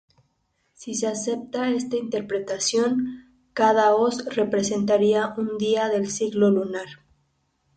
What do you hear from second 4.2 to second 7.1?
representaría un día del ciclo lunar.